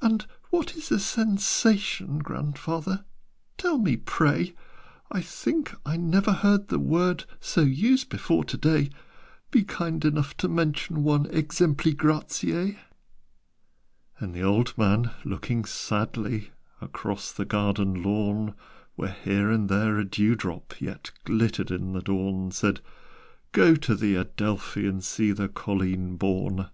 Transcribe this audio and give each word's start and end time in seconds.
"And 0.00 0.24
what 0.48 0.74
is 0.74 0.90
a 0.90 0.98
Sensation, 0.98 2.20
Grandfather, 2.20 3.04
tell 3.58 3.76
me, 3.76 3.94
pray? 3.94 4.54
I 5.12 5.20
think 5.20 5.74
I 5.84 5.98
never 5.98 6.32
heard 6.32 6.68
the 6.68 6.78
word 6.78 7.26
So 7.40 7.60
used 7.60 8.08
before 8.08 8.42
to 8.44 8.56
day: 8.56 8.88
Be 9.50 9.62
kind 9.64 10.02
enough 10.02 10.34
to 10.38 10.48
mention 10.48 11.02
one 11.04 11.26
'Exempli 11.26 11.94
gratiâ.'" 11.94 12.78
And 14.18 14.32
the 14.32 14.40
old 14.42 14.78
man, 14.78 15.10
looking 15.26 15.66
sadly 15.66 16.52
Across 16.80 17.32
the 17.32 17.44
garden 17.44 18.02
lawn, 18.02 18.54
Where 18.94 19.12
here 19.12 19.50
and 19.50 19.68
there 19.68 19.98
a 19.98 20.06
dew 20.06 20.36
drop 20.36 20.80
Yet 20.80 21.10
glittered 21.24 21.70
in 21.70 21.92
the 21.92 22.00
dawn, 22.00 22.50
Said 22.50 22.80
"Go 23.52 23.74
to 23.74 23.94
the 23.94 24.14
Adelphi, 24.14 24.86
And 24.86 25.04
see 25.04 25.32
the 25.32 25.48
'Colleen 25.50 26.16
Bawn.' 26.16 26.70